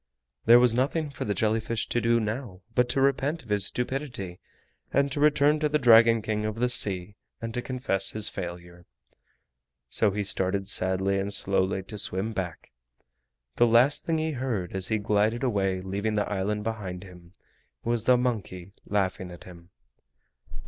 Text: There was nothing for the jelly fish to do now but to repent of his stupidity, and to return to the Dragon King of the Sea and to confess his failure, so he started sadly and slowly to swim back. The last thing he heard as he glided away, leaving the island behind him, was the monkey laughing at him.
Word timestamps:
There 0.45 0.57
was 0.59 0.73
nothing 0.73 1.11
for 1.11 1.25
the 1.25 1.35
jelly 1.35 1.59
fish 1.59 1.87
to 1.89 2.01
do 2.01 2.19
now 2.19 2.61
but 2.73 2.89
to 2.89 2.99
repent 2.99 3.43
of 3.43 3.49
his 3.49 3.67
stupidity, 3.67 4.39
and 4.91 5.11
to 5.11 5.19
return 5.19 5.59
to 5.59 5.69
the 5.69 5.77
Dragon 5.77 6.23
King 6.23 6.43
of 6.43 6.55
the 6.55 6.69
Sea 6.69 7.17
and 7.39 7.53
to 7.53 7.61
confess 7.61 8.09
his 8.09 8.27
failure, 8.27 8.87
so 9.89 10.09
he 10.09 10.23
started 10.23 10.67
sadly 10.67 11.19
and 11.19 11.31
slowly 11.31 11.83
to 11.83 11.99
swim 11.99 12.33
back. 12.33 12.71
The 13.57 13.67
last 13.67 14.03
thing 14.03 14.17
he 14.17 14.31
heard 14.31 14.71
as 14.75 14.87
he 14.87 14.97
glided 14.97 15.43
away, 15.43 15.81
leaving 15.81 16.15
the 16.15 16.27
island 16.27 16.63
behind 16.63 17.03
him, 17.03 17.31
was 17.83 18.05
the 18.05 18.17
monkey 18.17 18.73
laughing 18.87 19.29
at 19.29 19.43
him. 19.43 19.69